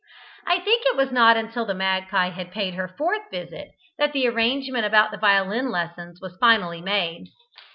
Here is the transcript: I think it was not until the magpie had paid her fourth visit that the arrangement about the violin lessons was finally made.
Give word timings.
I 0.47 0.57
think 0.59 0.81
it 0.87 0.97
was 0.97 1.11
not 1.11 1.37
until 1.37 1.63
the 1.63 1.75
magpie 1.75 2.31
had 2.31 2.49
paid 2.51 2.73
her 2.73 2.87
fourth 2.87 3.29
visit 3.29 3.69
that 3.99 4.13
the 4.13 4.25
arrangement 4.27 4.83
about 4.87 5.11
the 5.11 5.17
violin 5.19 5.69
lessons 5.69 6.19
was 6.19 6.37
finally 6.41 6.81
made. 6.81 7.27